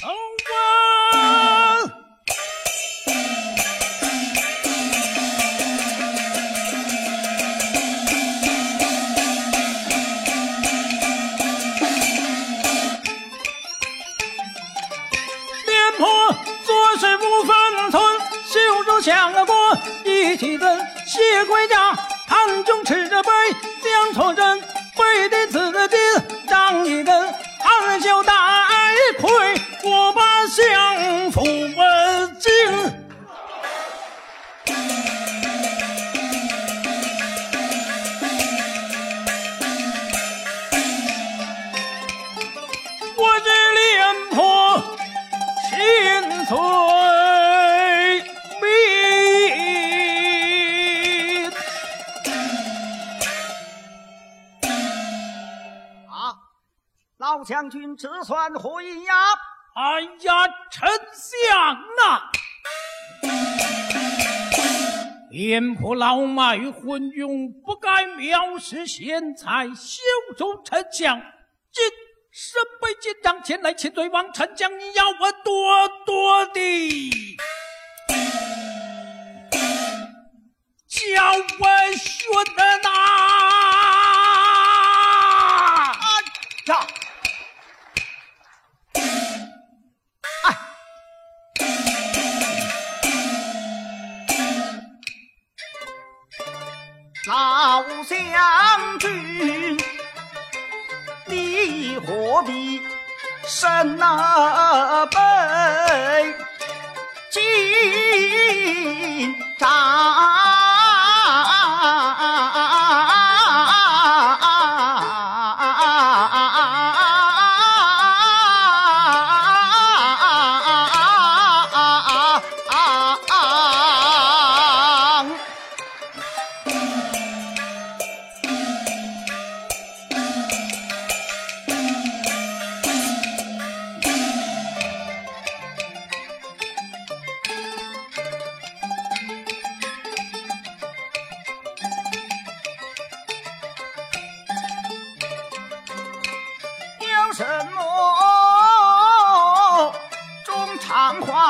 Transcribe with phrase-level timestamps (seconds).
[0.00, 1.82] 走啊！
[15.66, 16.06] 廉颇
[16.64, 18.00] 做事不分寸，
[18.46, 19.54] 袖手相过
[20.04, 21.92] 一起人，谢归家，
[22.28, 23.30] 汉中持着杯，
[23.82, 24.27] 将错
[57.48, 59.14] 将军这算何意呀？
[59.74, 61.58] 哎呀，丞相
[62.04, 62.30] 啊！
[65.30, 70.02] 廉颇老迈昏庸，不该藐视贤才，羞
[70.36, 71.18] 辱丞相。
[71.72, 71.90] 今
[72.30, 77.10] 身背金章前来请罪，望丞相你要我多多的
[80.86, 82.28] 教我训
[82.82, 83.67] 呐！
[102.08, 102.80] 何必
[103.44, 105.18] 生那悲
[107.28, 107.42] 紧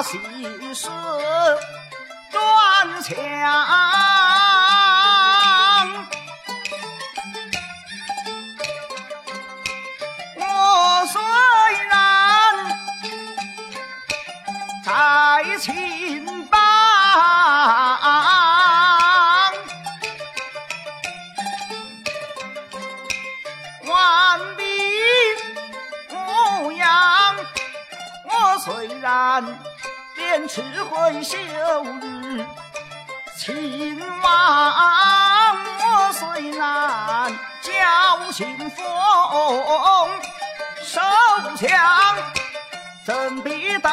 [0.00, 0.18] 长话细
[0.74, 0.88] 事
[2.30, 3.12] 专讲？
[10.36, 11.20] 我虽
[11.90, 11.92] 然
[14.82, 14.90] 在
[15.58, 16.58] 秦邦。
[23.84, 24.62] 万里
[26.10, 27.36] 无恙。
[28.24, 29.44] 我虽然
[30.30, 31.36] 便智慧秀
[32.00, 32.46] 日
[33.36, 37.32] 秦王，我虽然
[37.64, 38.86] 侥幸逢
[40.84, 41.00] 手
[41.56, 41.68] 枪，
[43.04, 43.90] 怎比得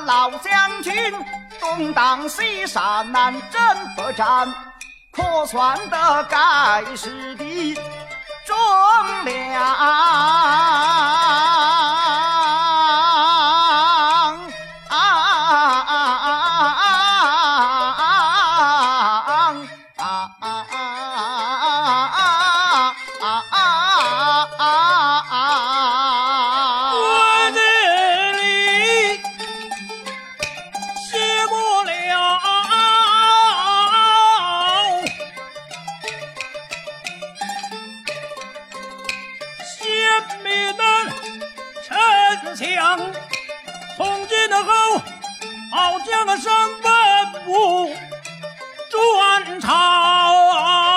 [0.00, 1.14] 老将军
[1.58, 3.62] 东挡西杀，南征
[3.96, 4.54] 北战，
[5.10, 7.74] 可算得盖世的
[8.44, 8.54] 忠
[9.24, 9.64] 良。
[40.50, 40.82] 鲜明的
[41.84, 42.98] 丞相，
[43.96, 44.98] 从今后
[45.70, 46.52] 好将的身
[46.82, 46.92] 份
[47.44, 47.88] 不
[48.90, 50.89] 转朝。